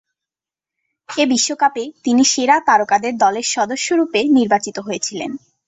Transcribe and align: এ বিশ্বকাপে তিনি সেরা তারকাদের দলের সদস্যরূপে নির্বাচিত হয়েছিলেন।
এ 1.09 1.23
বিশ্বকাপে 1.25 1.83
তিনি 2.03 2.23
সেরা 2.25 2.57
তারকাদের 2.67 3.13
দলের 3.17 3.45
সদস্যরূপে 3.47 4.19
নির্বাচিত 4.37 4.77
হয়েছিলেন। 4.79 5.31